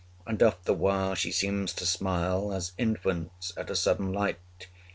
[0.25, 4.39] And oft the while she seems to smile As infants at a sudden light!